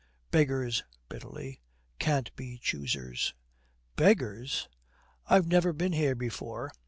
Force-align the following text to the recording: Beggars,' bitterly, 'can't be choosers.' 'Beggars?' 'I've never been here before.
Beggars,' 0.31 0.81
bitterly, 1.09 1.61
'can't 1.99 2.35
be 2.35 2.57
choosers.' 2.57 3.35
'Beggars?' 3.97 4.67
'I've 5.27 5.45
never 5.45 5.73
been 5.73 5.93
here 5.93 6.15
before. 6.15 6.71